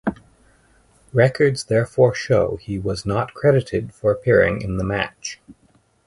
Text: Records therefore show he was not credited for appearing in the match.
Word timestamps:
Records 1.13 1.65
therefore 1.65 2.15
show 2.15 2.55
he 2.55 2.79
was 2.79 3.05
not 3.05 3.35
credited 3.35 3.93
for 3.93 4.11
appearing 4.11 4.59
in 4.63 4.77
the 4.77 4.83
match. 4.83 5.39